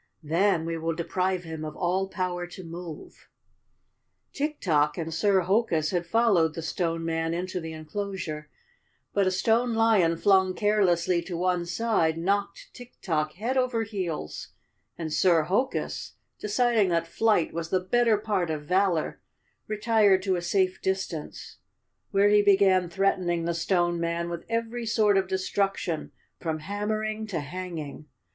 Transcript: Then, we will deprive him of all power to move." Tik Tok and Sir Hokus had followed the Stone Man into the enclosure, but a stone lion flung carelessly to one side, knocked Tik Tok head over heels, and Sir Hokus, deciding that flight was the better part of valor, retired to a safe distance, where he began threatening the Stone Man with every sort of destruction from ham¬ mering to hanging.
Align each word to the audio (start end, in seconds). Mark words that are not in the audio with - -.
Then, 0.23 0.65
we 0.65 0.79
will 0.79 0.95
deprive 0.95 1.43
him 1.43 1.63
of 1.63 1.75
all 1.75 2.07
power 2.09 2.47
to 2.47 2.63
move." 2.63 3.29
Tik 4.33 4.59
Tok 4.59 4.97
and 4.97 5.13
Sir 5.13 5.41
Hokus 5.41 5.91
had 5.91 6.07
followed 6.07 6.55
the 6.55 6.63
Stone 6.63 7.05
Man 7.05 7.35
into 7.35 7.59
the 7.59 7.73
enclosure, 7.73 8.49
but 9.13 9.27
a 9.27 9.29
stone 9.29 9.75
lion 9.75 10.17
flung 10.17 10.55
carelessly 10.55 11.21
to 11.21 11.37
one 11.37 11.67
side, 11.67 12.17
knocked 12.17 12.73
Tik 12.73 12.93
Tok 13.03 13.33
head 13.33 13.57
over 13.57 13.83
heels, 13.83 14.47
and 14.97 15.13
Sir 15.13 15.43
Hokus, 15.43 16.13
deciding 16.39 16.89
that 16.89 17.05
flight 17.05 17.53
was 17.53 17.69
the 17.69 17.79
better 17.79 18.17
part 18.17 18.49
of 18.49 18.65
valor, 18.65 19.21
retired 19.67 20.23
to 20.23 20.35
a 20.35 20.41
safe 20.41 20.81
distance, 20.81 21.57
where 22.09 22.29
he 22.29 22.41
began 22.41 22.89
threatening 22.89 23.45
the 23.45 23.53
Stone 23.53 23.99
Man 23.99 24.31
with 24.31 24.45
every 24.49 24.87
sort 24.87 25.15
of 25.15 25.27
destruction 25.27 26.11
from 26.39 26.61
ham¬ 26.61 26.87
mering 26.87 27.27
to 27.27 27.39
hanging. 27.39 28.07